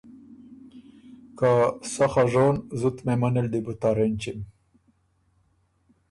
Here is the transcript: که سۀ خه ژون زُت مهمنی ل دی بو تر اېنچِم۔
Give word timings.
که 1.37 1.51
سۀ 1.93 2.05
خه 2.11 2.23
ژون 2.31 2.55
زُت 2.79 2.97
مهمنی 3.05 3.41
ل 3.45 3.47
دی 3.53 3.59
بو 3.65 3.73
تر 3.81 3.97
اېنچِم۔ 4.01 4.39